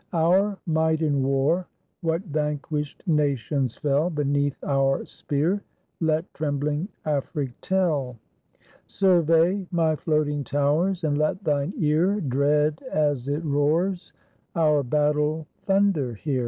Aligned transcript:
Our 0.13 0.57
might 0.65 1.03
in 1.03 1.21
war, 1.21 1.67
what 2.01 2.23
vanquish 2.23 2.97
'd 2.97 3.03
nations 3.05 3.75
fell 3.77 4.09
Beneath 4.09 4.57
our 4.63 5.05
spear, 5.05 5.61
let 5.99 6.33
trembling 6.33 6.87
Afric 7.05 7.51
tell; 7.61 8.17
Survey 8.87 9.67
my 9.69 9.95
floating 9.95 10.43
towers, 10.43 11.03
and 11.03 11.19
let 11.19 11.43
thine 11.43 11.73
ear, 11.77 12.19
Dread 12.19 12.81
as 12.91 13.27
it 13.27 13.45
roars, 13.45 14.11
our 14.55 14.81
battle 14.81 15.45
thunder 15.67 16.15
hear. 16.15 16.39